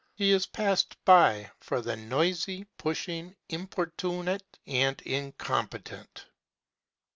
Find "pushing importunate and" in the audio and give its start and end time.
2.79-4.99